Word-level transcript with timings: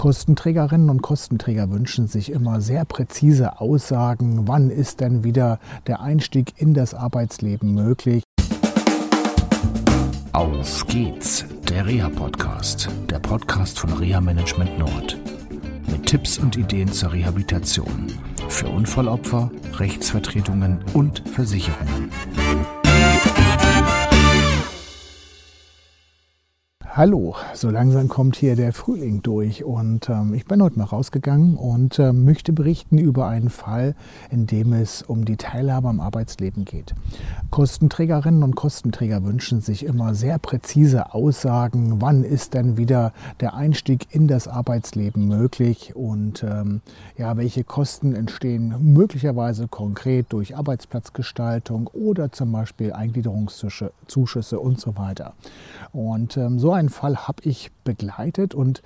Kostenträgerinnen 0.00 0.88
und 0.88 1.02
Kostenträger 1.02 1.70
wünschen 1.70 2.06
sich 2.06 2.32
immer 2.32 2.62
sehr 2.62 2.86
präzise 2.86 3.60
Aussagen, 3.60 4.48
wann 4.48 4.70
ist 4.70 5.00
denn 5.00 5.24
wieder 5.24 5.60
der 5.86 6.00
Einstieg 6.00 6.54
in 6.56 6.72
das 6.72 6.94
Arbeitsleben 6.94 7.74
möglich. 7.74 8.22
Auf 10.32 10.86
geht's, 10.86 11.44
der 11.68 11.84
Reha-Podcast, 11.84 12.88
der 13.10 13.18
Podcast 13.18 13.78
von 13.78 13.92
Reha 13.92 14.22
Management 14.22 14.78
Nord. 14.78 15.18
Mit 15.90 16.06
Tipps 16.06 16.38
und 16.38 16.56
Ideen 16.56 16.90
zur 16.90 17.12
Rehabilitation 17.12 18.06
für 18.48 18.68
Unfallopfer, 18.70 19.50
Rechtsvertretungen 19.78 20.82
und 20.94 21.22
Versicherungen. 21.28 22.08
Hallo, 26.92 27.36
so 27.54 27.70
langsam 27.70 28.08
kommt 28.08 28.34
hier 28.34 28.56
der 28.56 28.72
Frühling 28.72 29.22
durch 29.22 29.62
und 29.62 30.08
ähm, 30.08 30.34
ich 30.34 30.44
bin 30.44 30.60
heute 30.60 30.76
mal 30.76 30.86
rausgegangen 30.86 31.54
und 31.54 32.00
äh, 32.00 32.12
möchte 32.12 32.52
berichten 32.52 32.98
über 32.98 33.28
einen 33.28 33.48
Fall, 33.48 33.94
in 34.28 34.48
dem 34.48 34.72
es 34.72 35.00
um 35.00 35.24
die 35.24 35.36
Teilhabe 35.36 35.88
am 35.88 36.00
Arbeitsleben 36.00 36.64
geht. 36.64 36.96
Kostenträgerinnen 37.50 38.42
und 38.42 38.56
Kostenträger 38.56 39.22
wünschen 39.22 39.60
sich 39.60 39.84
immer 39.84 40.16
sehr 40.16 40.40
präzise 40.40 41.14
Aussagen, 41.14 42.00
wann 42.00 42.24
ist 42.24 42.54
denn 42.54 42.76
wieder 42.76 43.12
der 43.38 43.54
Einstieg 43.54 44.08
in 44.10 44.26
das 44.26 44.48
Arbeitsleben 44.48 45.28
möglich 45.28 45.94
und 45.94 46.42
ähm, 46.42 46.80
ja, 47.16 47.36
welche 47.36 47.62
Kosten 47.62 48.16
entstehen 48.16 48.74
möglicherweise 48.80 49.68
konkret 49.68 50.26
durch 50.30 50.56
Arbeitsplatzgestaltung 50.56 51.86
oder 51.86 52.32
zum 52.32 52.50
Beispiel 52.50 52.92
Eingliederungszuschüsse 52.92 54.58
und 54.58 54.80
so 54.80 54.96
weiter. 54.96 55.34
Und 55.92 56.36
ähm, 56.36 56.58
so 56.58 56.72
ein 56.72 56.79
Fall 56.88 57.28
habe 57.28 57.42
ich 57.44 57.70
begleitet 57.84 58.54
und 58.54 58.82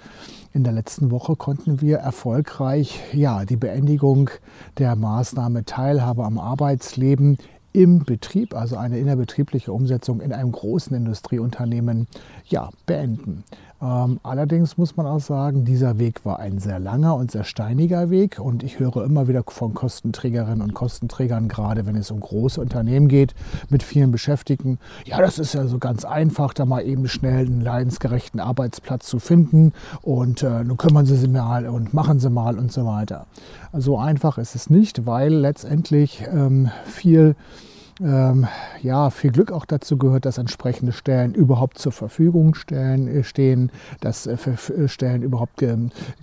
in 0.53 0.65
der 0.65 0.73
letzten 0.73 1.11
Woche 1.11 1.37
konnten 1.37 1.81
wir 1.81 1.99
erfolgreich 1.99 3.01
ja, 3.13 3.45
die 3.45 3.57
Beendigung 3.57 4.31
der 4.79 4.97
Maßnahme 4.97 5.65
Teilhabe 5.65 6.25
am 6.25 6.39
Arbeitsleben 6.39 7.39
im 7.73 8.05
Betrieb, 8.05 8.55
also 8.55 8.77
eine 8.77 8.99
innerbetriebliche 8.99 9.73
Umsetzung 9.73 10.21
in 10.21 10.33
einem 10.33 10.53
großen 10.53 10.97
Industrieunternehmen, 10.97 12.07
ja, 12.47 12.71
beenden. 12.87 13.43
Ähm, 13.85 14.19
allerdings 14.23 14.79
muss 14.79 14.97
man 14.97 15.07
auch 15.07 15.21
sagen, 15.21 15.67
dieser 15.67 15.99
Weg 15.99 16.25
war 16.25 16.39
ein 16.39 16.59
sehr 16.59 16.79
langer 16.79 17.17
und 17.17 17.31
sehr 17.31 17.45
steiniger 17.45 18.09
Weg 18.09 18.39
und 18.39 18.63
ich 18.63 18.79
höre 18.79 19.05
immer 19.05 19.29
wieder 19.29 19.45
von 19.47 19.75
Kostenträgerinnen 19.75 20.63
und 20.63 20.73
Kostenträgern, 20.73 21.49
gerade 21.49 21.85
wenn 21.85 21.97
es 21.97 22.11
um 22.11 22.21
große 22.21 22.61
Unternehmen 22.61 23.09
geht, 23.09 23.35
mit 23.69 23.83
vielen 23.83 24.11
Beschäftigten, 24.11 24.79
ja, 25.05 25.19
das 25.19 25.39
ist 25.39 25.53
ja 25.53 25.67
so 25.67 25.79
ganz 25.79 26.07
einfach, 26.07 26.55
da 26.55 26.65
mal 26.65 26.81
eben 26.81 27.07
schnell 27.09 27.47
einen 27.47 27.61
leidensgerechten 27.61 28.41
Arbeitsplatz 28.41 29.07
zu 29.07 29.19
finden 29.19 29.73
und 30.01 30.43
äh, 30.43 30.65
nun 30.65 30.79
kümmern 30.79 31.05
Sie 31.05 31.17
sich 31.17 31.29
mal 31.29 31.67
und 31.67 31.93
machen 31.93 32.21
Sie 32.21 32.31
mal 32.31 32.59
und 32.59 32.73
so 32.73 32.87
weiter. 32.87 33.27
So 33.75 33.99
einfach 33.99 34.39
ist 34.39 34.55
es 34.55 34.71
nicht, 34.71 35.05
weil 35.05 35.35
letztendlich 35.35 36.25
ähm, 36.33 36.71
viel 36.87 37.37
ähm, 38.01 38.47
ja, 38.83 39.11
viel 39.11 39.31
Glück 39.31 39.53
auch 39.53 39.65
dazu 39.65 39.97
gehört, 39.97 40.25
dass 40.25 40.39
entsprechende 40.39 40.93
Stellen 40.93 41.35
überhaupt 41.35 41.79
zur 41.79 41.93
Verfügung 41.93 42.55
stellen, 42.55 43.07
äh, 43.09 43.23
stehen, 43.25 43.71
dass 44.01 44.27
äh, 44.27 44.35
äh, 44.35 44.89
Stellen 44.89 45.23
überhaupt 45.23 45.59
ge 45.59 45.75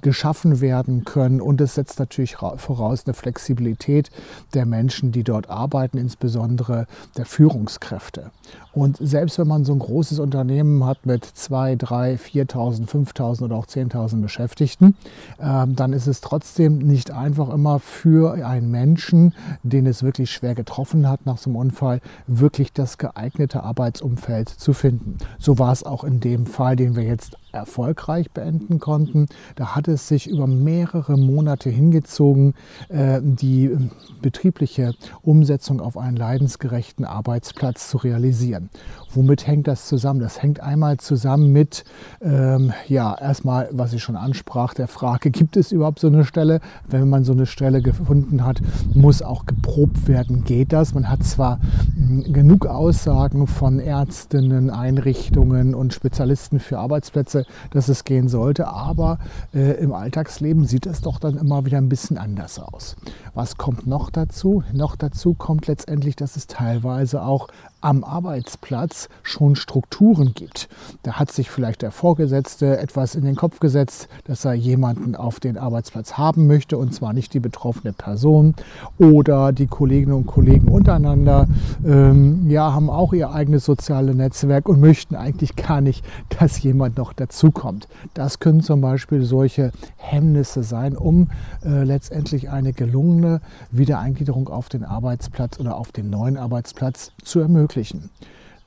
geschaffen 0.02 0.62
werden 0.62 1.06
können. 1.06 1.42
Und 1.42 1.62
es 1.62 1.76
setzt 1.76 2.00
natürlich 2.00 2.36
voraus 2.36 3.04
eine 3.06 3.14
Flexibilität 3.14 4.10
der 4.54 4.66
Menschen, 4.66 5.12
die 5.12 5.24
dort 5.24 5.50
arbeiten, 5.50 5.98
insbesondere 5.98 6.88
der 7.18 7.26
Führungskräfte. 7.26 8.32
Und 8.74 8.98
selbst 9.00 9.38
wenn 9.38 9.48
man 9.48 9.66
so 9.66 9.74
ein 9.74 9.80
großes 9.80 10.20
Unternehmen 10.20 10.86
hat 10.86 11.06
mit 11.06 11.26
2, 11.26 11.76
3, 11.76 12.16
4.000, 12.16 12.88
5.000 12.88 13.44
oder 13.44 13.56
auch 13.56 13.66
10.000 13.66 14.22
Beschäftigten, 14.22 14.96
äh, 15.40 15.68
dann 15.68 15.94
ist 15.94 16.08
es 16.08 16.22
trotzdem 16.22 16.78
nicht 16.78 17.12
einfach 17.12 17.50
immer 17.50 17.80
für 17.80 18.34
einen 18.46 18.72
Menschen, 18.72 19.34
den 19.64 19.86
es 19.86 20.04
wirklich 20.04 20.32
schwer 20.32 20.56
getroffen 20.56 21.10
hat 21.10 21.26
nach 21.26 21.38
so 21.38 21.50
einem 21.50 21.61
Unfall, 21.62 22.02
wirklich 22.26 22.74
das 22.74 22.98
geeignete 22.98 23.64
Arbeitsumfeld 23.64 24.50
zu 24.50 24.74
finden. 24.74 25.18
So 25.38 25.60
war 25.60 25.72
es 25.72 25.84
auch 25.84 26.04
in 26.04 26.20
dem 26.20 26.48
Fall, 26.48 26.76
den 26.76 26.96
wir 26.96 27.04
jetzt 27.04 27.38
erfolgreich 27.52 28.32
beenden 28.32 28.80
konnten. 28.80 29.28
Da 29.56 29.76
hat 29.76 29.88
es 29.88 30.08
sich 30.08 30.28
über 30.28 30.48
mehrere 30.48 31.18
Monate 31.18 31.70
hingezogen, 31.70 32.54
äh, 32.90 33.20
die 33.22 33.78
betriebliche 34.22 34.94
Umsetzung 35.22 35.80
auf 35.80 35.98
einen 35.98 36.18
leidensgerechten 36.18 37.06
Arbeitsplatz 37.06 37.90
zu 37.90 37.98
realisieren. 37.98 38.70
Womit 39.14 39.46
hängt 39.46 39.68
das 39.68 39.88
zusammen? 39.88 40.22
Das 40.22 40.42
hängt 40.42 40.62
einmal 40.62 40.98
zusammen 40.98 41.52
mit, 41.52 41.84
ähm, 42.22 42.72
ja, 42.88 43.14
erstmal, 43.16 43.70
was 43.72 43.94
ich 43.94 44.02
schon 44.02 44.16
ansprach, 44.16 44.74
der 44.74 44.88
Frage, 44.88 45.32
gibt 45.32 45.58
es 45.58 45.72
überhaupt 45.72 46.00
so 46.00 46.08
eine 46.08 46.24
Stelle? 46.24 46.62
Wenn 46.88 47.10
man 47.10 47.26
so 47.26 47.34
eine 47.34 47.46
Stelle 47.46 47.82
gefunden 47.82 48.46
hat, 48.46 48.62
muss 48.94 49.22
auch 49.22 49.46
geprobt 49.46 50.08
werden, 50.08 50.44
geht 50.44 50.72
das? 50.72 50.94
Man 50.94 51.10
hat 51.10 51.24
zwar 51.24 51.60
hm, 51.96 52.32
genug 52.32 52.66
Aussagen 52.66 53.48
von 53.48 53.80
Ärztinnen, 53.80 54.70
Einrichtungen 54.70 55.76
und 55.76 55.94
Spezialisten 55.94 56.60
für 56.60 56.80
Arbeitsplätze, 56.80 57.41
dass 57.72 57.88
es 57.88 58.04
gehen 58.04 58.28
sollte, 58.28 58.68
aber 58.68 59.20
äh, 59.54 59.82
im 59.82 59.94
Alltagsleben 59.94 60.66
sieht 60.66 60.86
es 60.86 61.02
doch 61.02 61.20
dann 61.20 61.38
immer 61.38 61.66
wieder 61.66 61.78
ein 61.78 61.90
bisschen 61.90 62.18
anders 62.18 62.60
aus. 62.60 62.96
Was 63.34 63.58
kommt 63.58 63.88
noch 63.88 64.10
dazu? 64.10 64.64
Noch 64.74 64.96
dazu 64.96 65.34
kommt 65.34 65.68
letztendlich, 65.68 66.16
dass 66.16 66.36
es 66.36 66.48
teilweise 66.48 67.24
auch 67.24 67.48
am 67.82 68.04
Arbeitsplatz 68.04 69.10
schon 69.24 69.56
Strukturen 69.56 70.34
gibt. 70.36 70.70
Da 71.02 71.14
hat 71.14 71.32
sich 71.32 71.50
vielleicht 71.50 71.82
der 71.82 71.92
Vorgesetzte 71.92 72.78
etwas 72.78 73.16
in 73.16 73.26
den 73.26 73.36
Kopf 73.36 73.60
gesetzt, 73.60 74.08
dass 74.26 74.46
er 74.46 74.54
jemanden 74.54 75.16
auf 75.16 75.40
den 75.40 75.58
Arbeitsplatz 75.58 76.14
haben 76.14 76.46
möchte 76.46 76.78
und 76.78 76.94
zwar 76.94 77.14
nicht 77.14 77.34
die 77.34 77.40
betroffene 77.40 77.92
Person 77.92 78.54
oder 79.00 79.52
die 79.52 79.66
Kolleginnen 79.66 80.14
und 80.14 80.28
Kollegen 80.28 80.68
untereinander 80.68 81.48
ähm, 81.84 82.50
ja, 82.50 82.72
haben 82.72 82.90
auch 82.90 83.14
ihr 83.14 83.32
eigenes 83.32 83.66
soziales 83.66 84.16
Netzwerk 84.16 84.70
und 84.70 84.80
möchten 84.80 85.16
eigentlich 85.16 85.56
gar 85.56 85.82
nicht, 85.82 86.06
dass 86.40 86.62
jemand 86.62 86.98
noch 86.98 87.14
dazukommt. 87.32 87.88
Das 88.14 88.40
können 88.40 88.62
zum 88.62 88.82
Beispiel 88.82 89.24
solche 89.24 89.72
Hemmnisse 89.96 90.64
sein, 90.64 90.98
um 90.98 91.30
äh, 91.64 91.84
letztendlich 91.84 92.50
eine 92.50 92.74
gelungene 92.74 93.40
Wiedereingliederung 93.72 94.50
auf 94.50 94.68
den 94.68 94.84
Arbeitsplatz 94.84 95.60
oder 95.60 95.78
auf 95.78 95.92
den 95.94 96.10
neuen 96.10 96.38
Arbeitsplatz 96.38 97.14
zu 97.24 97.40
ermöglichen. 97.40 98.10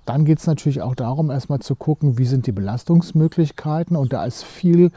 Dann 0.06 0.24
geht 0.24 0.38
es 0.38 0.47
natürlich 0.47 0.82
auch 0.82 0.94
darum, 0.94 1.30
erstmal 1.30 1.60
zu 1.60 1.76
gucken, 1.76 2.19
wie 2.19 2.26
sind 2.26 2.47
die 2.47 2.53
Belastungsmöglichkeiten. 2.53 3.97
Und 3.97 4.12
da 4.12 4.24
ist 4.24 4.44
viel 4.44 4.91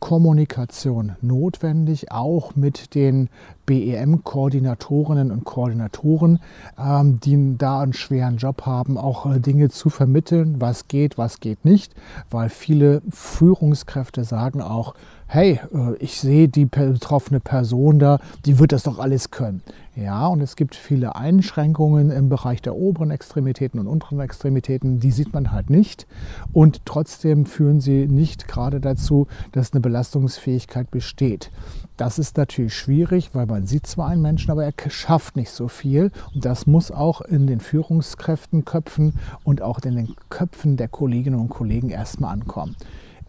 Kommunikation 0.00 1.12
notwendig, 1.20 2.10
auch 2.10 2.56
mit 2.56 2.94
den 2.94 3.28
BEM-Koordinatorinnen 3.66 5.30
und 5.30 5.44
Koordinatoren, 5.44 6.40
ähm, 6.78 7.20
die 7.20 7.56
da 7.56 7.80
einen 7.80 7.92
schweren 7.92 8.38
Job 8.38 8.66
haben, 8.66 8.98
auch 8.98 9.32
äh, 9.32 9.38
Dinge 9.38 9.68
zu 9.68 9.90
vermitteln, 9.90 10.56
was 10.58 10.88
geht, 10.88 11.18
was 11.18 11.38
geht 11.38 11.64
nicht, 11.64 11.94
weil 12.30 12.48
viele 12.48 13.02
Führungskräfte 13.10 14.24
sagen 14.24 14.60
auch, 14.60 14.94
hey, 15.28 15.60
äh, 15.72 15.94
ich 16.00 16.18
sehe 16.18 16.48
die 16.48 16.66
betroffene 16.66 17.38
Person 17.38 18.00
da, 18.00 18.18
die 18.44 18.58
wird 18.58 18.72
das 18.72 18.82
doch 18.82 18.98
alles 18.98 19.30
können. 19.30 19.62
Ja, 19.96 20.28
und 20.28 20.40
es 20.40 20.56
gibt 20.56 20.76
viele 20.76 21.14
Einschränkungen 21.14 22.10
im 22.10 22.28
Bereich 22.28 22.62
der 22.62 22.74
oberen 22.74 23.10
Extremitäten 23.10 23.78
und 23.78 23.86
unteren 23.86 24.20
Extremitäten, 24.20 24.98
die 24.98 25.10
sieht 25.10 25.32
man 25.34 25.52
halt 25.52 25.68
nicht. 25.68 26.06
Und 26.52 26.86
trotzdem 26.86 27.44
führen 27.44 27.80
sie 27.80 28.06
nicht 28.06 28.48
gerade 28.48 28.80
dazu, 28.80 29.26
dass 29.52 29.72
eine 29.72 29.80
Belastungsfähigkeit 29.90 30.90
besteht. 30.90 31.50
Das 31.96 32.18
ist 32.18 32.36
natürlich 32.36 32.74
schwierig, 32.74 33.30
weil 33.34 33.46
man 33.46 33.66
sieht 33.66 33.86
zwar 33.86 34.08
einen 34.08 34.22
Menschen, 34.22 34.50
aber 34.50 34.64
er 34.64 34.72
schafft 34.88 35.36
nicht 35.36 35.50
so 35.50 35.68
viel. 35.68 36.12
Und 36.32 36.44
das 36.44 36.66
muss 36.66 36.90
auch 36.90 37.20
in 37.20 37.46
den 37.46 37.60
Führungskräftenköpfen 37.60 39.14
und 39.44 39.62
auch 39.62 39.80
in 39.80 39.96
den 39.96 40.16
Köpfen 40.28 40.76
der 40.76 40.88
Kolleginnen 40.88 41.40
und 41.40 41.48
Kollegen 41.48 41.90
erstmal 41.90 42.32
ankommen. 42.32 42.76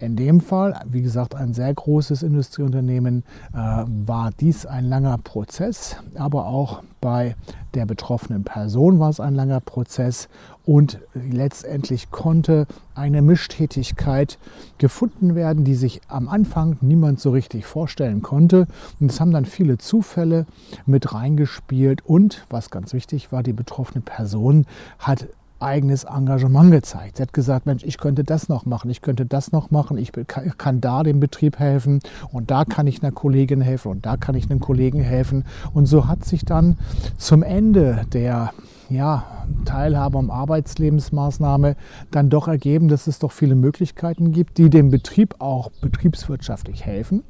In 0.01 0.15
dem 0.15 0.39
Fall, 0.41 0.81
wie 0.89 1.03
gesagt, 1.03 1.35
ein 1.35 1.53
sehr 1.53 1.71
großes 1.71 2.23
Industrieunternehmen, 2.23 3.23
äh, 3.53 3.57
war 3.85 4.31
dies 4.39 4.65
ein 4.65 4.85
langer 4.85 5.19
Prozess, 5.19 5.95
aber 6.15 6.47
auch 6.47 6.81
bei 7.01 7.35
der 7.75 7.85
betroffenen 7.85 8.43
Person 8.43 8.99
war 8.99 9.11
es 9.11 9.19
ein 9.19 9.35
langer 9.35 9.59
Prozess 9.59 10.27
und 10.65 10.99
letztendlich 11.13 12.09
konnte 12.09 12.65
eine 12.95 13.21
Mischtätigkeit 13.21 14.39
gefunden 14.79 15.35
werden, 15.35 15.65
die 15.65 15.75
sich 15.75 16.01
am 16.07 16.27
Anfang 16.29 16.77
niemand 16.81 17.19
so 17.19 17.29
richtig 17.29 17.67
vorstellen 17.67 18.23
konnte. 18.23 18.65
Und 18.99 19.11
es 19.11 19.19
haben 19.19 19.31
dann 19.31 19.45
viele 19.45 19.77
Zufälle 19.77 20.47
mit 20.87 21.13
reingespielt 21.13 22.03
und, 22.03 22.47
was 22.49 22.71
ganz 22.71 22.93
wichtig 22.93 23.31
war, 23.31 23.43
die 23.43 23.53
betroffene 23.53 24.01
Person 24.01 24.65
hat 24.97 25.27
eigenes 25.61 26.03
Engagement 26.03 26.71
gezeigt. 26.71 27.17
Sie 27.17 27.23
hat 27.23 27.33
gesagt, 27.33 27.65
Mensch, 27.65 27.83
ich 27.83 27.97
könnte 27.97 28.23
das 28.23 28.49
noch 28.49 28.65
machen, 28.65 28.89
ich 28.89 29.01
könnte 29.01 29.25
das 29.25 29.51
noch 29.51 29.71
machen, 29.71 29.97
ich 29.97 30.11
kann 30.57 30.81
da 30.81 31.03
dem 31.03 31.19
Betrieb 31.19 31.59
helfen 31.59 31.99
und 32.31 32.51
da 32.51 32.65
kann 32.65 32.87
ich 32.87 33.03
einer 33.03 33.11
Kollegin 33.11 33.61
helfen 33.61 33.89
und 33.89 34.05
da 34.05 34.17
kann 34.17 34.35
ich 34.35 34.49
einem 34.49 34.59
Kollegen 34.59 35.01
helfen. 35.01 35.45
Und 35.73 35.85
so 35.85 36.07
hat 36.07 36.25
sich 36.25 36.45
dann 36.45 36.77
zum 37.17 37.43
Ende 37.43 38.05
der 38.13 38.51
ja, 38.91 39.45
Teilhabe 39.65 40.17
am 40.17 40.29
Arbeitslebensmaßnahme 40.29 41.75
dann 42.11 42.29
doch 42.29 42.47
ergeben, 42.47 42.89
dass 42.89 43.07
es 43.07 43.19
doch 43.19 43.31
viele 43.31 43.55
Möglichkeiten 43.55 44.31
gibt, 44.31 44.57
die 44.57 44.69
dem 44.69 44.91
Betrieb 44.91 45.35
auch 45.39 45.71
betriebswirtschaftlich 45.81 46.85
helfen 46.85 47.23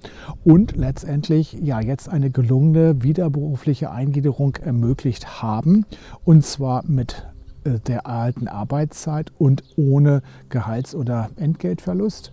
und 0.43 0.75
letztendlich 0.75 1.53
ja 1.53 1.79
jetzt 1.79 2.09
eine 2.09 2.31
gelungene 2.31 3.03
wiederberufliche 3.03 3.91
Eingliederung 3.91 4.55
ermöglicht 4.55 5.41
haben 5.41 5.85
und 6.23 6.43
zwar 6.43 6.83
mit 6.85 7.30
der 7.65 8.07
alten 8.07 8.47
Arbeitszeit 8.47 9.31
und 9.37 9.63
ohne 9.77 10.21
Gehalts- 10.49 10.95
oder 10.95 11.29
Entgeltverlust. 11.35 12.31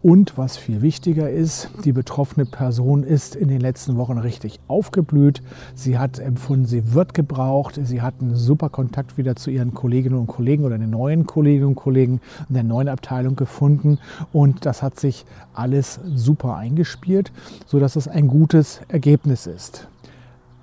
Und 0.00 0.38
was 0.38 0.56
viel 0.56 0.80
wichtiger 0.80 1.28
ist, 1.28 1.70
die 1.84 1.92
betroffene 1.92 2.46
Person 2.46 3.02
ist 3.02 3.34
in 3.34 3.48
den 3.48 3.60
letzten 3.60 3.96
Wochen 3.96 4.18
richtig 4.18 4.60
aufgeblüht. 4.68 5.42
Sie 5.74 5.98
hat 5.98 6.20
empfunden, 6.20 6.66
sie 6.66 6.94
wird 6.94 7.14
gebraucht. 7.14 7.80
Sie 7.82 8.00
hat 8.00 8.14
einen 8.20 8.36
super 8.36 8.68
Kontakt 8.68 9.18
wieder 9.18 9.34
zu 9.34 9.50
ihren 9.50 9.74
Kolleginnen 9.74 10.16
und 10.16 10.28
Kollegen 10.28 10.64
oder 10.64 10.78
den 10.78 10.90
neuen 10.90 11.26
Kolleginnen 11.26 11.66
und 11.66 11.74
Kollegen 11.74 12.20
in 12.48 12.54
der 12.54 12.62
neuen 12.62 12.88
Abteilung 12.88 13.34
gefunden. 13.34 13.98
Und 14.32 14.66
das 14.66 14.82
hat 14.82 15.00
sich 15.00 15.26
alles 15.52 15.98
super 16.14 16.56
eingespielt, 16.56 17.32
sodass 17.66 17.96
es 17.96 18.06
ein 18.06 18.28
gutes 18.28 18.80
Ergebnis 18.86 19.48
ist. 19.48 19.88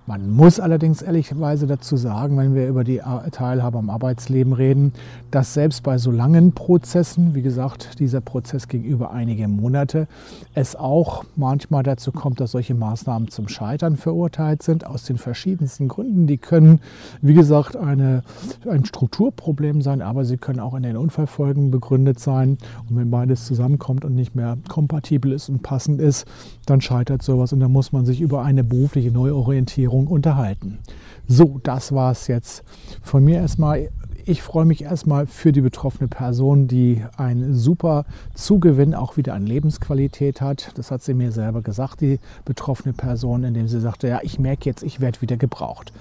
Man 0.07 0.30
muss 0.30 0.60
allerdings 0.60 1.02
ehrlicherweise 1.02 1.66
dazu 1.66 1.98
sagen, 1.98 2.38
wenn 2.38 2.54
wir 2.54 2.68
über 2.68 2.84
die 2.84 3.02
Teilhabe 3.31 3.80
am 3.80 3.90
Arbeitsleben 3.90 4.54
reden, 4.54 4.94
dass 5.31 5.56
selbst 5.56 5.81
bei 5.81 5.98
so 5.98 6.12
langen 6.12 6.52
Prozessen, 6.52 7.34
wie 7.34 7.42
gesagt, 7.42 8.00
dieser 8.00 8.22
Prozess 8.22 8.68
ging 8.68 8.84
über 8.84 9.12
einige 9.13 9.48
Monate, 9.48 10.07
es 10.54 10.75
auch 10.75 11.24
manchmal 11.36 11.81
dazu 11.81 12.12
kommt, 12.12 12.40
dass 12.40 12.52
solche 12.52 12.75
Maßnahmen 12.75 13.30
zum 13.30 13.48
Scheitern 13.48 13.98
verurteilt 13.98 14.62
sind, 14.62 14.86
aus 14.86 15.06
den 15.06 15.18
verschiedensten 15.18 15.88
Gründen. 15.88 16.28
Die 16.28 16.38
können, 16.38 16.81
wie 17.24 17.34
gesagt, 17.34 17.75
eine, 17.75 18.22
ein 18.69 18.86
Strukturproblem 18.86 19.81
sein, 19.81 20.04
aber 20.04 20.24
sie 20.24 20.38
können 20.38 20.60
auch 20.60 20.75
in 20.75 20.84
den 20.84 20.98
Unfallfolgen 20.98 21.72
begründet 21.72 22.19
sein. 22.19 22.60
Und 22.88 22.96
wenn 22.96 23.10
beides 23.10 23.48
zusammenkommt 23.48 24.06
und 24.06 24.13
nicht 24.13 24.36
mehr 24.36 24.60
kompatibel 24.68 25.31
ist 25.31 25.50
und 25.50 25.63
passend 25.63 26.00
ist, 26.00 26.28
dann 26.68 26.80
scheitert 26.80 27.24
sowas 27.24 27.54
und 27.54 27.60
dann 27.60 27.72
muss 27.72 27.92
man 27.92 28.06
sich 28.06 28.22
über 28.22 28.44
eine 28.44 28.63
berufliche 28.63 29.10
Neuorientierung 29.10 29.94
Ernährung 29.95 30.07
unterhalten. 30.07 30.80
So, 31.27 31.59
das 31.63 31.94
war 31.94 32.12
es 32.12 32.27
jetzt 32.27 32.63
von 33.01 33.24
mir 33.24 33.38
erstmal. 33.38 33.89
Ich 34.27 34.42
freue 34.42 34.65
mich 34.65 34.83
erstmal 34.83 35.27
für 35.27 35.51
die 35.51 35.62
betroffene 35.62 36.07
Person, 36.07 36.68
die 36.68 37.03
einen 37.15 37.53
super 37.53 38.06
Zugewinn 38.33 38.95
auch 38.95 39.18
wieder 39.18 39.36
an 39.36 39.45
Lebensqualität 39.45 40.42
hat. 40.42 40.71
Das 40.75 40.89
hat 40.89 41.03
sie 41.03 41.13
mir 41.13 41.31
selber 41.31 41.62
gesagt, 41.62 42.01
die 42.01 42.19
betroffene 42.44 42.94
Person, 42.94 43.44
indem 43.44 43.68
sie 43.68 43.80
sagte, 43.80 44.07
ja, 44.07 44.19
ich 44.24 44.39
merke 44.39 44.68
jetzt, 44.68 44.81
ich 44.81 45.00
werde 45.00 45.21
wieder 45.21 45.38
gebraucht. 45.38 45.94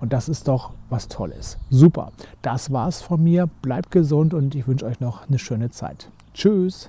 Und 0.00 0.12
das 0.12 0.28
ist 0.28 0.46
doch 0.46 0.70
was 0.90 1.08
Tolles. 1.08 1.58
Super. 1.70 2.12
Das 2.40 2.70
war's 2.70 3.02
von 3.02 3.22
mir. 3.22 3.48
Bleibt 3.62 3.90
gesund 3.90 4.32
und 4.32 4.54
ich 4.54 4.68
wünsche 4.68 4.86
euch 4.86 5.00
noch 5.00 5.28
eine 5.28 5.40
schöne 5.40 5.70
Zeit. 5.70 6.08
Tschüss. 6.34 6.88